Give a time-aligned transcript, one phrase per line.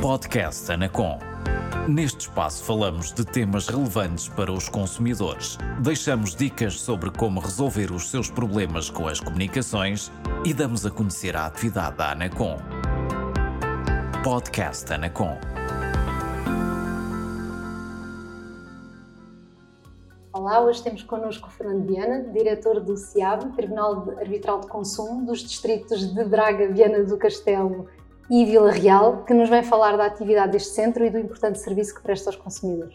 [0.00, 1.18] Podcast Anacom.
[1.86, 5.58] Neste espaço falamos de temas relevantes para os consumidores.
[5.82, 10.10] Deixamos dicas sobre como resolver os seus problemas com as comunicações
[10.42, 12.56] e damos a conhecer a atividade da Anacom.
[14.24, 15.36] Podcast Anacom.
[20.32, 25.40] Olá, hoje temos connosco o Fernando Viana, diretor do CIAB, Tribunal Arbitral de Consumo, dos
[25.40, 27.86] distritos de Braga, Viana do Castelo
[28.30, 31.94] e Vila Real, que nos vai falar da atividade deste centro e do importante serviço
[31.96, 32.94] que presta aos consumidores.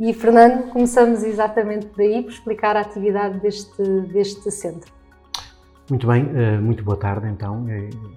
[0.00, 3.82] E, Fernando, começamos exatamente daí por explicar a atividade deste,
[4.12, 4.92] deste centro.
[5.88, 7.66] Muito bem, eh, muito boa tarde então.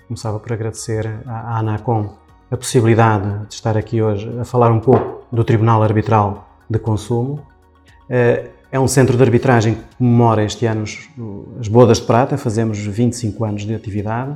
[0.08, 2.09] começava por agradecer à ANACOM
[2.50, 7.45] a possibilidade de estar aqui hoje a falar um pouco do Tribunal Arbitral de Consumo.
[8.09, 10.86] Eh, é um centro de arbitragem que comemora este ano
[11.59, 14.36] as bodas de prata, fazemos 25 anos de atividade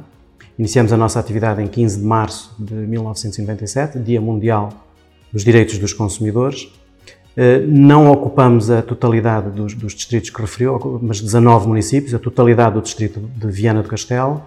[0.58, 4.70] Iniciamos a nossa atividade em 15 de março de 1997, Dia Mundial
[5.32, 6.72] dos Direitos dos Consumidores.
[7.36, 12.74] Eh, não ocupamos a totalidade dos, dos, distritos que referiu, mas 19 municípios, a totalidade
[12.74, 14.42] do distrito de Viana do Castelo,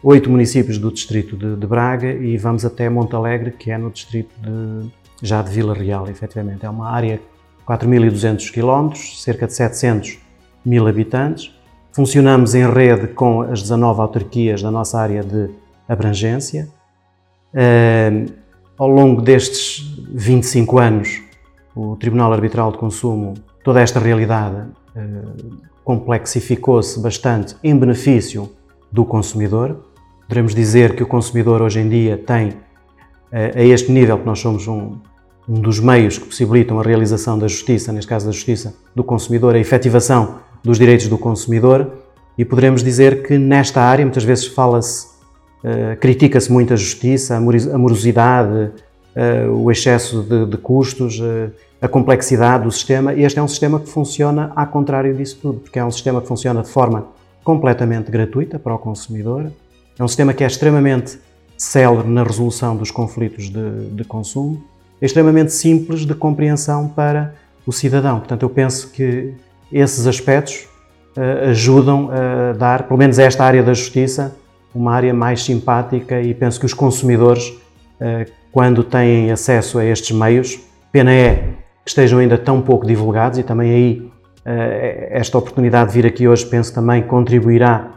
[0.00, 4.30] 8 municípios do distrito de, de Braga e vamos até Montalegre, que é no distrito
[4.40, 4.88] de,
[5.20, 6.64] já de Vila Real, efetivamente.
[6.64, 7.22] É uma área de
[7.66, 10.18] 4.200 km, cerca de 700
[10.64, 11.52] mil habitantes.
[11.90, 15.50] Funcionamos em rede com as 19 autarquias da nossa área de
[15.88, 16.68] abrangência.
[17.52, 18.32] Uh,
[18.78, 19.80] ao longo destes
[20.12, 21.22] 25 anos,
[21.74, 23.34] o Tribunal Arbitral de Consumo,
[23.64, 24.56] toda esta realidade
[24.96, 28.50] uh, complexificou-se bastante em benefício
[28.90, 29.84] do consumidor.
[30.22, 32.56] Poderemos dizer que o consumidor hoje em dia tem, uh,
[33.54, 34.96] a este nível, que nós somos um,
[35.48, 39.54] um dos meios que possibilitam a realização da justiça, neste caso da justiça do consumidor,
[39.54, 42.04] a efetivação dos direitos do consumidor
[42.36, 45.06] e poderemos dizer que nesta área muitas vezes fala-se,
[45.62, 48.70] uh, critica-se muito a justiça, a morosidade,
[49.16, 53.14] uh, o excesso de, de custos, uh, a complexidade do sistema.
[53.14, 56.28] Este é um sistema que funciona ao contrário disso tudo, porque é um sistema que
[56.28, 57.06] funciona de forma
[57.44, 59.50] completamente gratuita para o consumidor,
[59.98, 61.18] é um sistema que é extremamente
[61.56, 64.62] célere na resolução dos conflitos de, de consumo,
[65.00, 67.34] é extremamente simples de compreensão para
[67.66, 68.18] o cidadão.
[68.18, 69.34] Portanto, eu penso que
[69.72, 70.66] esses aspectos
[71.48, 74.36] ajudam a dar, pelo menos esta área da justiça,
[74.76, 80.16] uma área mais simpática e penso que os consumidores, uh, quando têm acesso a estes
[80.16, 80.58] meios,
[80.92, 81.34] pena é
[81.84, 86.28] que estejam ainda tão pouco divulgados e também aí uh, esta oportunidade de vir aqui
[86.28, 87.92] hoje, penso também contribuirá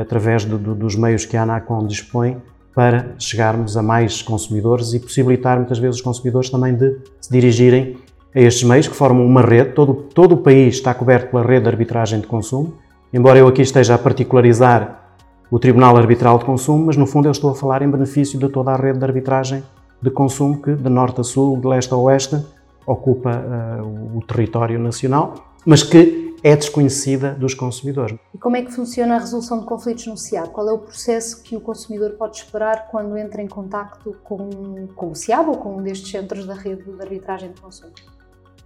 [0.00, 2.42] através do, do, dos meios que a ANACOM dispõe
[2.76, 7.96] para chegarmos a mais consumidores e possibilitar muitas vezes os consumidores também de se dirigirem
[8.34, 9.70] a estes meios que formam uma rede.
[9.72, 12.74] Todo, todo o país está coberto pela rede de arbitragem de consumo.
[13.10, 15.05] Embora eu aqui esteja a particularizar
[15.50, 18.48] o Tribunal Arbitral de Consumo, mas no fundo eu estou a falar em benefício de
[18.48, 19.62] toda a rede de arbitragem
[20.02, 22.44] de consumo que, de norte a sul, de leste a oeste,
[22.86, 28.16] ocupa uh, o território nacional, mas que é desconhecida dos consumidores.
[28.32, 30.50] E como é que funciona a resolução de conflitos no CIAB?
[30.50, 35.10] Qual é o processo que o consumidor pode esperar quando entra em contato com, com
[35.10, 37.92] o CIAB ou com um destes centros da rede de arbitragem de consumo?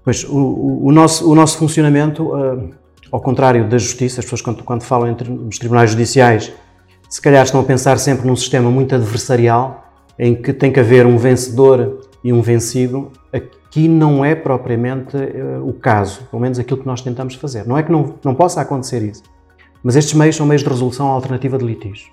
[0.05, 2.71] Pois, o, o, nosso, o nosso funcionamento, uh,
[3.11, 6.53] ao contrário da justiça, as pessoas quando, quando falam entre, nos tribunais judiciais,
[7.10, 9.84] se calhar estão a pensar sempre num sistema muito adversarial,
[10.16, 13.10] em que tem que haver um vencedor e um vencido.
[13.32, 17.66] Aqui não é propriamente uh, o caso, pelo menos aquilo que nós tentamos fazer.
[17.66, 19.25] Não é que não, não possa acontecer isso,
[19.82, 22.09] mas estes meios são meios de resolução alternativa de litígios.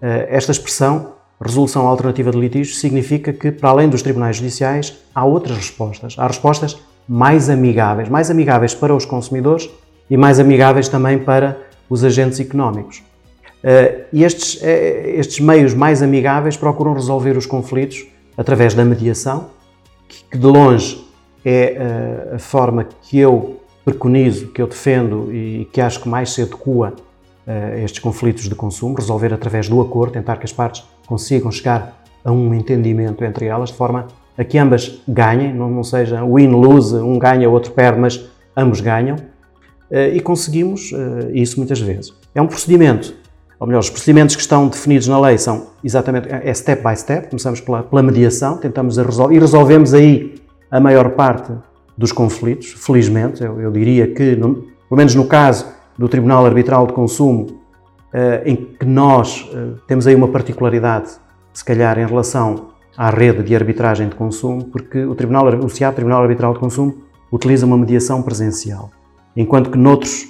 [0.00, 5.26] Uh, esta expressão, resolução alternativa de litígios, significa que, para além dos tribunais judiciais, há
[5.26, 6.14] outras respostas.
[6.16, 9.68] Há respostas mais amigáveis, mais amigáveis para os consumidores
[10.08, 11.58] e mais amigáveis também para
[11.90, 13.02] os agentes económicos.
[13.62, 18.06] Eh, e estes, eh, estes meios mais amigáveis procuram resolver os conflitos
[18.36, 19.50] através da mediação,
[20.08, 21.04] que de longe
[21.44, 26.32] é eh, a forma que eu preconizo, que eu defendo e que acho que mais
[26.32, 26.94] se adequa
[27.44, 32.00] a estes conflitos de consumo, resolver através do acordo, tentar que as partes consigam chegar
[32.24, 34.06] a um entendimento entre elas, de forma
[34.38, 38.24] a que ambas ganhem, não, não seja win-lose, um ganha, o outro perde, mas
[38.56, 39.16] ambos ganham,
[39.90, 40.92] e conseguimos
[41.32, 42.14] isso muitas vezes.
[42.32, 43.12] É um procedimento,
[43.62, 47.28] ou melhor, os procedimentos que estão definidos na lei são exatamente, é step by step,
[47.28, 50.34] começamos pela, pela mediação, tentamos resolver, e resolvemos aí
[50.68, 51.52] a maior parte
[51.96, 55.64] dos conflitos, felizmente, eu, eu diria que, no, pelo menos no caso
[55.96, 57.60] do Tribunal Arbitral de Consumo,
[58.12, 59.48] eh, em que nós
[59.86, 61.10] temos aí uma particularidade,
[61.52, 65.94] se calhar em relação à rede de arbitragem de consumo, porque o Tribunal, o CIAP,
[65.94, 66.96] Tribunal Arbitral de Consumo,
[67.30, 68.90] utiliza uma mediação presencial,
[69.36, 70.26] enquanto que noutros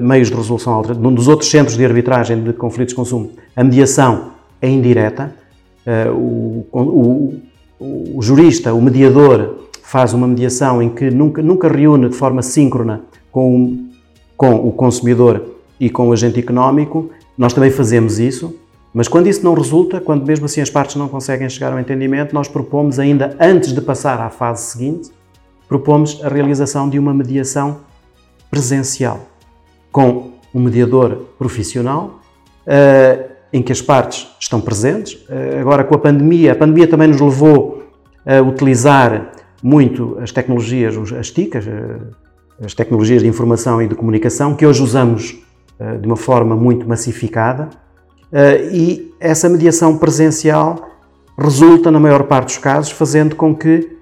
[0.00, 4.30] meios de resolução, nos outros centros de arbitragem de conflitos de consumo, a mediação
[4.62, 5.34] é indireta,
[5.86, 12.08] uh, o, o, o jurista, o mediador, faz uma mediação em que nunca, nunca reúne
[12.08, 13.88] de forma síncrona com,
[14.36, 15.44] com o consumidor
[15.78, 18.56] e com o agente económico, nós também fazemos isso,
[18.92, 22.32] mas quando isso não resulta, quando mesmo assim as partes não conseguem chegar ao entendimento,
[22.32, 25.10] nós propomos ainda antes de passar à fase seguinte,
[25.68, 27.78] propomos a realização de uma mediação
[28.48, 29.33] presencial
[29.94, 32.18] com um mediador profissional
[32.66, 35.12] uh, em que as partes estão presentes.
[35.28, 37.84] Uh, agora com a pandemia, a pandemia também nos levou
[38.26, 39.30] a utilizar
[39.62, 42.10] muito as tecnologias, as TICas, uh,
[42.60, 45.36] as tecnologias de informação e de comunicação, que hoje usamos
[46.00, 47.68] de uma forma muito massificada
[48.70, 50.88] e essa mediação presencial
[51.36, 53.98] resulta, na maior parte dos casos, fazendo com que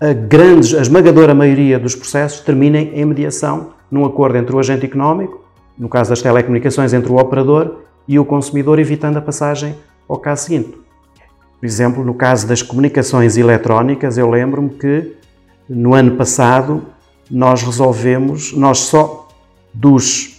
[0.00, 4.86] a, grande, a esmagadora maioria dos processos terminem em mediação num acordo entre o agente
[4.86, 5.44] económico,
[5.78, 9.76] no caso das telecomunicações, entre o operador e o consumidor, evitando a passagem
[10.08, 10.78] ao caso seguinte.
[11.58, 15.16] Por exemplo, no caso das comunicações eletrónicas, eu lembro-me que
[15.68, 16.84] no ano passado
[17.30, 19.28] nós resolvemos, nós só
[19.72, 20.36] dos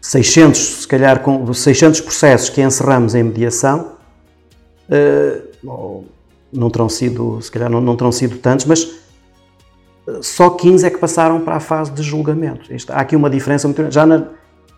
[0.00, 3.92] 600, se calhar, com 600 processos que encerramos em mediação,
[4.88, 6.04] uh,
[6.52, 8.94] não terão sido, se calhar não, não terão sido tantos, mas eh,
[10.20, 12.72] só 15 é que passaram para a fase de julgamento.
[12.72, 13.94] Isto, há aqui uma diferença muito grande.
[13.94, 14.28] Já na,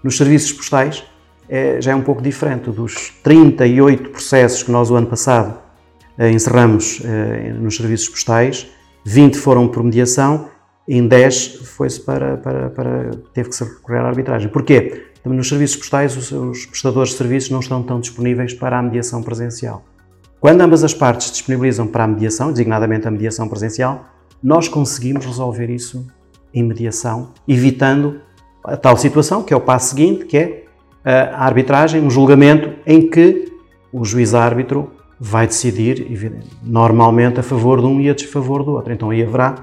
[0.02, 1.04] nos serviços postais
[1.48, 2.70] é, já é um pouco diferente.
[2.70, 5.58] Dos 38 processos que nós o ano passado
[6.19, 8.66] eh, encerramos eh, nos serviços postais,
[9.04, 10.48] 20 foram por mediação,
[10.88, 14.48] em 10 foi-se para, para, para, teve que se recorrer à arbitragem.
[14.48, 15.04] Porquê?
[15.25, 19.22] nos serviços postais, os, os prestadores de serviços não estão tão disponíveis para a mediação
[19.22, 19.84] presencial.
[20.40, 24.06] Quando ambas as partes disponibilizam para a mediação, designadamente a mediação presencial,
[24.43, 26.06] nós conseguimos resolver isso
[26.52, 28.20] em mediação, evitando
[28.64, 30.64] a tal situação, que é o passo seguinte, que é
[31.05, 33.50] a arbitragem, um julgamento em que
[33.93, 36.06] o juiz-árbitro vai decidir,
[36.62, 38.93] normalmente, a favor de um e a desfavor do outro.
[38.93, 39.56] Então aí haverá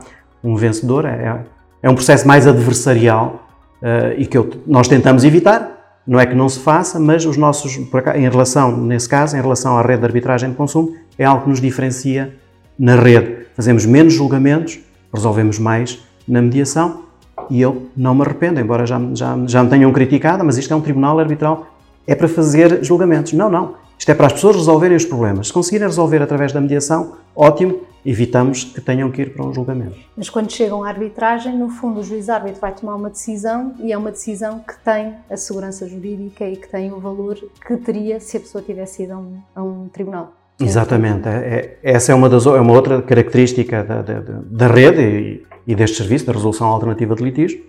[0.43, 1.45] um vencedor, é,
[1.81, 3.47] é um processo mais adversarial
[3.81, 5.73] uh, e que eu, nós tentamos evitar.
[6.05, 7.77] Não é que não se faça, mas os nossos,
[8.15, 11.49] em relação, nesse caso, em relação à rede de arbitragem de consumo, é algo que
[11.49, 12.35] nos diferencia
[12.77, 13.34] na rede.
[13.55, 14.79] Fazemos menos julgamentos,
[15.13, 17.05] resolvemos mais na mediação
[17.49, 20.75] e eu não me arrependo, embora já, já, já me tenham criticado, mas isto é
[20.75, 21.67] um tribunal arbitral,
[22.05, 23.33] é para fazer julgamentos.
[23.33, 23.75] Não, não.
[23.97, 25.47] Isto é para as pessoas resolverem os problemas.
[25.47, 29.97] Se conseguirem resolver através da mediação, ótimo, evitamos que tenham que ir para um julgamento.
[30.15, 33.97] Mas quando chegam à arbitragem, no fundo, o juiz-árbitro vai tomar uma decisão e é
[33.97, 37.35] uma decisão que tem a segurança jurídica e que tem o valor
[37.65, 40.33] que teria se a pessoa tivesse ido a um, a um tribunal.
[40.59, 41.27] Exatamente.
[41.27, 45.43] É, é, essa é uma, das, é uma outra característica da, da, da rede e,
[45.67, 47.61] e, deste serviço, da resolução alternativa de litígios.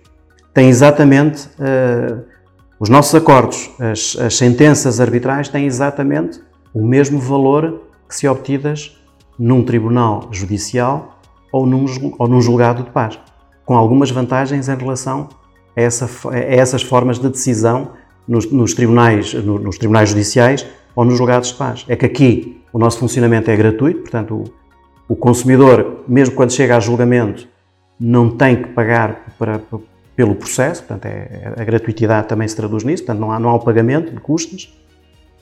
[0.53, 2.23] Tem exatamente uh,
[2.79, 6.39] os nossos acordos, as, as sentenças arbitrais têm exatamente
[6.73, 8.97] o mesmo valor que se obtidas
[9.37, 11.19] num tribunal judicial
[11.51, 11.85] ou num,
[12.17, 13.19] ou num julgado de paz,
[13.65, 15.29] com algumas vantagens em relação
[15.75, 17.91] a, essa, a essas formas de decisão
[18.27, 20.65] nos, nos tribunais, no, nos tribunais judiciais
[20.97, 21.85] ou nos julgados de paz.
[21.87, 24.33] É que aqui o nosso funcionamento é gratuito, portanto,
[25.07, 27.47] o, o consumidor, mesmo quando chega a julgamento,
[27.99, 29.79] não tem que pagar para, para,
[30.15, 33.53] pelo processo, portanto, é, a gratuitidade também se traduz nisso, portanto, não há, não há
[33.53, 34.75] o pagamento de custos.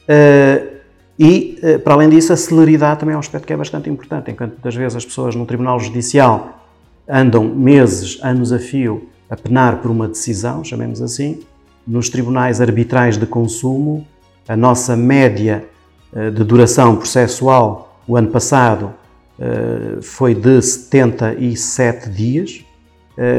[0.01, 0.75] Uh,
[1.17, 4.29] e, eh, para além disso, a celeridade também é um aspecto que é bastante importante.
[4.29, 6.59] Enquanto muitas vezes as pessoas no Tribunal Judicial
[7.07, 11.39] andam meses, anos a fio, a penar por uma decisão, chamemos assim,
[11.87, 14.05] nos tribunais arbitrais de consumo,
[14.47, 15.65] a nossa média
[16.13, 18.93] eh, de duração processual o ano passado
[19.39, 22.63] eh, foi de 77 dias.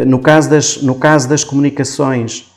[0.07, 2.51] No caso das, no caso das comunicações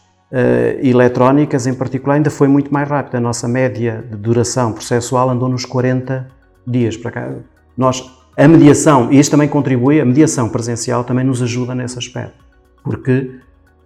[0.81, 3.17] eletrónicas, em particular, ainda foi muito mais rápida.
[3.17, 6.29] A nossa média de duração processual andou nos 40
[6.65, 6.95] dias.
[6.95, 7.29] Para cá.
[7.75, 12.41] Nós, a mediação, e isto também contribui, a mediação presencial também nos ajuda nesse aspecto,
[12.83, 13.31] porque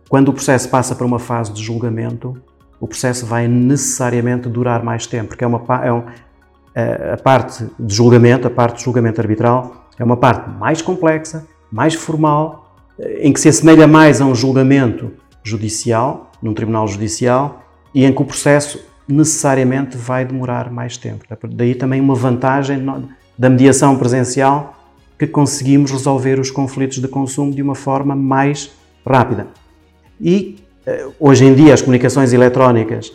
[0.09, 2.39] quando o processo passa para uma fase de julgamento,
[2.83, 6.03] o processo vai necessariamente durar mais tempo, porque é uma é um,
[7.13, 11.93] a parte de julgamento, a parte de julgamento arbitral, é uma parte mais complexa, mais
[11.93, 12.75] formal,
[13.21, 17.63] em que se assemelha mais a um julgamento judicial, num tribunal judicial,
[17.95, 21.23] e em que o processo necessariamente vai demorar mais tempo.
[21.51, 22.85] Daí também uma vantagem
[23.37, 24.73] da mediação presencial
[25.17, 28.71] que conseguimos resolver os conflitos de consumo de uma forma mais
[29.05, 29.47] rápida.
[30.19, 30.62] E eh,
[31.19, 33.11] hoje em dia as comunicações eletrónicas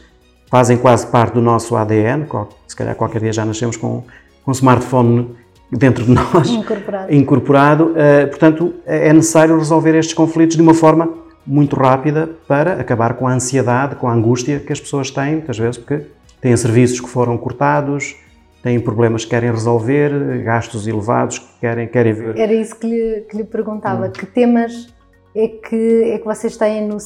[0.50, 2.26] fazem quase parte do nosso ADN,
[2.66, 4.02] se calhar qualquer dia já nascemos com,
[4.42, 5.36] com um smartphone
[5.70, 7.14] dentro de nós, incorporado.
[7.14, 7.92] incorporado.
[7.96, 11.12] Eh, portanto, é necessário resolver estes conflitos de uma forma
[11.46, 15.58] muito rápida para acabar com a ansiedade, com a angústia que as pessoas têm, muitas
[15.58, 16.06] vezes, porque
[16.40, 18.16] têm serviços que foram cortados,
[18.62, 22.36] têm problemas que querem resolver, gastos elevados que querem, querem ver.
[22.38, 24.06] Era isso que lhe, que lhe perguntava.
[24.06, 24.10] Hum.
[24.10, 24.88] Que temas
[25.34, 26.98] é que, é que vocês têm no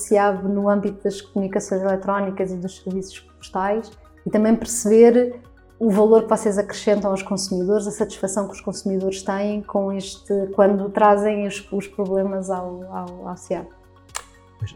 [0.45, 3.91] no âmbito das comunicações eletrónicas e dos serviços postais
[4.27, 5.41] e também perceber
[5.79, 10.33] o valor que vocês acrescentam aos consumidores, a satisfação que os consumidores têm com este,
[10.55, 13.67] quando trazem os, os problemas ao, ao, ao?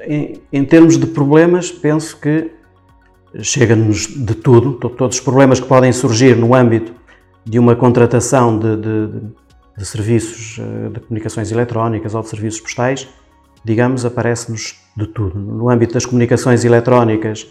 [0.00, 2.50] Em, em termos de problemas, penso que
[3.40, 6.92] chega-nos de tudo, todos os problemas que podem surgir no âmbito
[7.44, 9.08] de uma contratação de, de,
[9.78, 13.08] de serviços eh, de comunicações eletrónicas ou de serviços postais,
[13.66, 15.36] digamos, aparece-nos de tudo.
[15.36, 17.48] No âmbito das comunicações eletrónicas,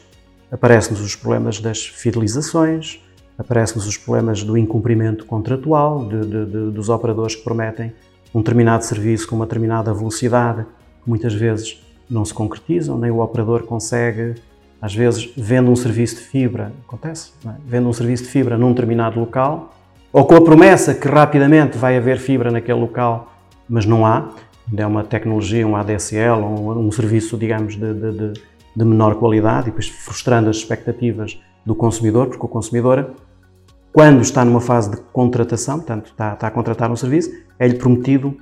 [0.50, 3.02] aparecem-nos os problemas das fidelizações,
[3.38, 7.92] aparecem-nos os problemas do incumprimento contratual, de, de, de, dos operadores que prometem
[8.34, 10.66] um determinado serviço com uma determinada velocidade,
[11.04, 14.36] que muitas vezes não se concretizam, nem o operador consegue
[14.82, 17.50] às vezes, vendo um serviço de fibra, acontece, é?
[17.66, 19.74] vendo um serviço de fibra num determinado local,
[20.14, 23.34] ou com a promessa que rapidamente vai haver fibra naquele local,
[23.68, 24.30] mas não há,
[24.76, 28.34] é uma tecnologia, um ADSL, um, um serviço, digamos, de, de,
[28.76, 33.12] de, menor qualidade, e depois frustrando as expectativas do consumidor, porque o consumidor,
[33.92, 38.36] quando está numa fase de contratação, portanto, está, está a contratar um serviço, é-lhe prometido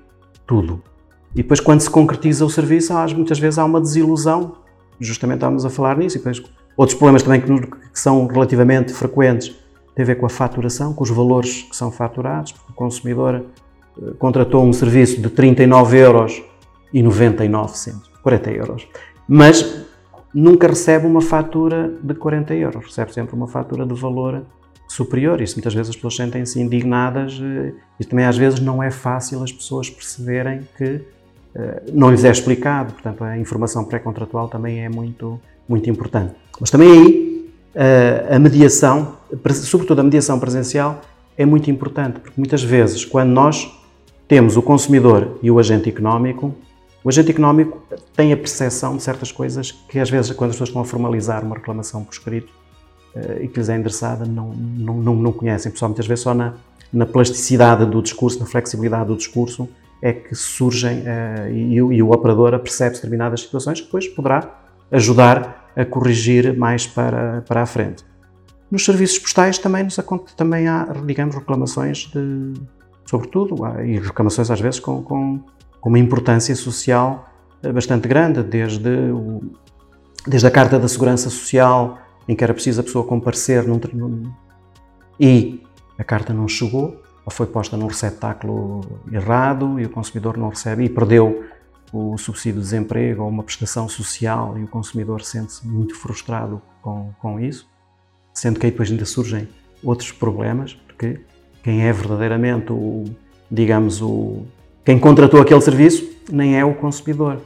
[0.47, 0.81] tudo.
[1.33, 4.63] E depois, quando se concretiza o serviço, muitas vezes há uma desilusão
[4.99, 6.17] justamente estávamos a falar nisso.
[6.17, 6.41] E depois,
[6.77, 9.55] outros problemas também que, que, são relativamente frequentes
[9.95, 13.45] têm a ver com a faturação, com os valores que são faturados, porque o consumidor
[14.17, 16.41] contratou um serviço de 39 euros
[16.93, 18.87] e 99 centos, 40 euros,
[19.27, 19.85] mas
[20.33, 24.43] nunca recebe uma fatura de 40 euros, recebe sempre uma fatura de valor
[24.87, 25.41] superior.
[25.41, 29.43] Isso muitas vezes as pessoas sentem-se indignadas eh, e também às vezes não é fácil
[29.43, 31.01] as pessoas perceberem que
[31.55, 36.33] eh, não lhes é explicado, portanto a informação pré-contratual também é muito, muito importante.
[36.59, 39.17] Mas também aí eh, a mediação,
[39.53, 41.01] sobretudo a mediação presencial,
[41.37, 43.71] é muito importante, porque muitas vezes quando nós
[44.33, 46.55] temos o consumidor e o agente económico,
[47.03, 47.83] o agente económico
[48.15, 51.45] tem a percepção de certas coisas que às vezes quando as pessoas estão a formalizar
[51.45, 52.51] uma reclamação por escrito
[53.15, 56.33] eh, e que lhes é endereçada não, não, não, não conhecem, pessoal muitas vezes só
[56.33, 56.55] na,
[56.91, 59.69] na plasticidade do discurso, na flexibilidade do discurso,
[60.01, 64.49] é que surgem uh, e, e, o operador percebe determinadas situações que depois poderá
[64.91, 68.03] ajudar a corrigir mais para, para a frente.
[68.71, 69.99] Nos serviços postais também, nos,
[70.35, 72.53] também há, digamos, reclamações de,
[73.05, 75.39] sobretudo, e reclamações às vezes com, com,
[75.79, 77.29] com uma importância social
[77.61, 79.41] eh, bastante grande, desde, o,
[80.27, 84.31] desde a Carta da Segurança Social, em que era preciso a pessoa comparecer num, num,
[85.19, 85.61] e
[85.97, 88.81] a carta não chegou, ou foi posta num receptáculo
[89.11, 91.45] errado e o consumidor não recebe e perdeu
[91.93, 97.13] o subsídio de desemprego ou uma prestação social e o consumidor sente-se muito frustrado com,
[97.21, 97.69] com isso,
[98.33, 99.47] sendo que aí depois ainda surgem
[99.83, 101.21] outros problemas, porque
[101.63, 103.05] quem é verdadeiramente o,
[103.49, 104.43] digamos, o,
[104.83, 107.39] quem contratou aquele serviço nem é o consumidor,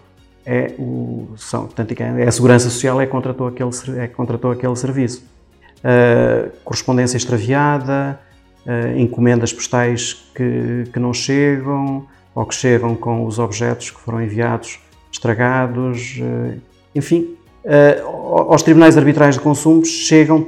[0.45, 4.51] é, o, são, portanto, é a Segurança Social é que contratou aquele, é que contratou
[4.51, 5.24] aquele serviço.
[5.79, 8.19] Uh, correspondência extraviada,
[8.65, 14.21] uh, encomendas postais que, que não chegam ou que chegam com os objetos que foram
[14.21, 14.79] enviados
[15.12, 16.59] estragados, uh,
[16.95, 17.36] enfim,
[18.47, 20.47] aos tribunais arbitrais de consumo chegam,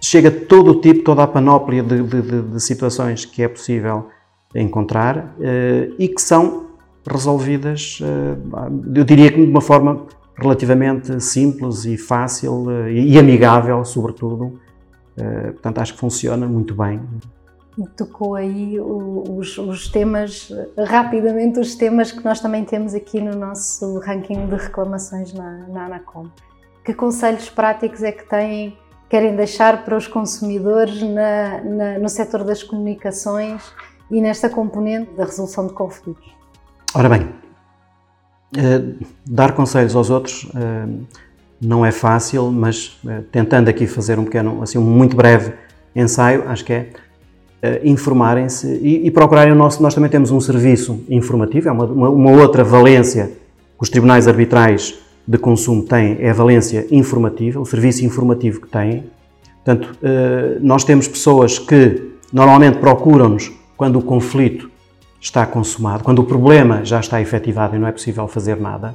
[0.00, 4.08] chega todo o tipo, toda a panóplia de, de, de, situações que é possível
[4.54, 5.34] encontrar
[5.98, 6.68] e que são
[7.06, 7.98] resolvidas,
[8.94, 14.58] eu diria que de uma forma relativamente simples e fácil e amigável, sobretudo.
[15.52, 17.00] Portanto, acho que funciona muito bem
[17.86, 23.98] tocou aí os, os, temas, rapidamente, os temas que nós também temos aqui no nosso
[24.00, 26.28] ranking de reclamações na, na Anacom.
[26.84, 28.76] Que conselhos práticos é que têm,
[29.08, 33.62] querem deixar para os consumidores na, na, no setor das comunicações
[34.10, 36.34] e nesta componente da resolução de conflitos?
[36.94, 37.28] Ora bem,
[38.56, 38.82] eh,
[39.26, 40.86] dar conselhos aos outros eh,
[41.60, 45.52] não é fácil, mas eh, tentando aqui fazer um pequeno, assim, um muito breve
[45.94, 46.90] ensaio, acho que é
[47.82, 49.82] informarem-se e, e, procurarem o nosso.
[49.82, 54.28] Nós também temos um serviço informativo, é uma, uma, uma, outra valência que os tribunais
[54.28, 54.96] arbitrais
[55.28, 59.04] de consumo têm, é a valência informativa, o serviço informativo que têm.
[59.62, 64.70] Portanto, uh, nós temos pessoas que normalmente procuram-nos quando o conflito
[65.20, 68.94] está consumado, quando o problema já está efetivado e não é possível fazer nada.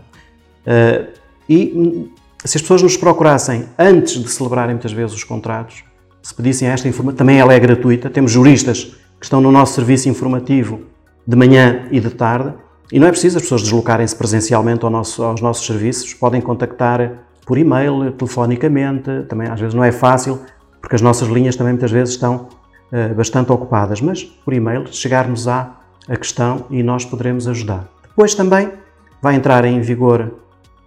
[0.66, 1.08] Uh,
[1.48, 2.10] e
[2.44, 5.84] se as pessoas nos procurassem antes de celebrarem muitas vezes os contratos,
[6.24, 8.10] se pedissem esta informação, também ela é gratuita.
[8.10, 8.86] Temos juristas
[9.20, 10.82] que estão no nosso serviço informativo
[11.28, 12.56] de manhã e de tarde
[12.94, 17.26] e não é preciso as pessoas deslocarem-se presencialmente ao nosso, aos nossos serviços, podem contactar
[17.44, 20.40] por e-mail, telefonicamente, também às vezes não é fácil,
[20.80, 22.50] porque as nossas linhas também muitas vezes estão
[22.92, 27.90] uh, bastante ocupadas, mas por e-mail chegarmos à a questão e nós poderemos ajudar.
[28.10, 28.72] Depois também
[29.20, 30.32] vai entrar em vigor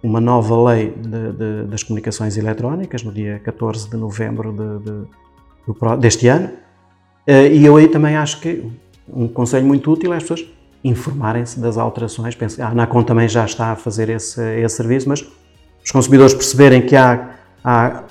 [0.01, 6.29] uma nova lei de, de, das comunicações eletrónicas no dia 14 de novembro de, deste
[6.29, 6.51] ano.
[7.27, 8.63] Uh, e eu aí também acho que
[9.09, 12.35] um conselho muito útil é as pessoas informarem-se das alterações.
[12.35, 15.25] Penso, a Anacom também já está a fazer esse, esse serviço, mas
[15.83, 17.29] os consumidores perceberem que há,
[17.63, 18.03] há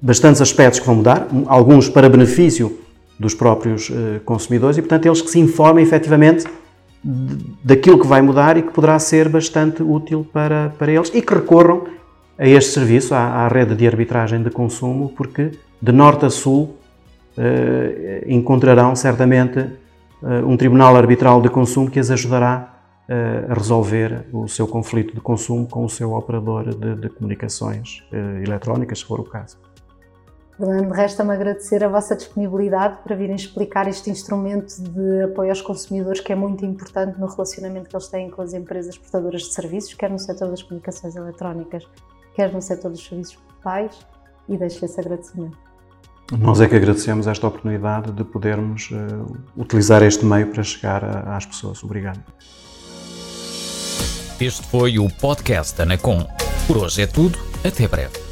[0.00, 2.78] bastantes aspectos que vão mudar, alguns para benefício
[3.18, 6.44] dos próprios uh, consumidores e, portanto, eles que se informem efetivamente
[7.62, 11.34] daquilo que vai mudar e que poderá ser bastante útil para, para eles e que
[11.34, 11.84] recorram
[12.38, 16.76] a este serviço, à, à rede de arbitragem de consumo, porque de norte a sul
[17.36, 19.66] uh, encontrarão certamente
[20.46, 25.20] um tribunal arbitral de consumo que as ajudará uh, a resolver o seu conflito de
[25.20, 28.02] consumo com o seu operador de, de comunicações
[28.44, 29.58] eletrónicas, se for o caso.
[30.56, 36.20] Fernando, resta-me agradecer a vossa disponibilidade para virem explicar este instrumento de apoio aos consumidores
[36.20, 39.94] que é muito importante no relacionamento que eles têm com as empresas prestadoras de serviços,
[39.94, 41.84] quer no setor das comunicações eletrónicas,
[42.36, 44.06] quer no setor dos serviços portais,
[44.48, 45.58] e deixo esse agradecimento.
[46.32, 51.36] Nós é que agradecemos esta oportunidade de podermos uh, utilizar este meio para chegar a,
[51.36, 51.84] às pessoas.
[51.84, 52.20] Obrigado.
[54.40, 56.26] Este foi o podcast da Anacom.
[56.66, 57.38] Por hoje é tudo.
[57.64, 58.23] Até breve.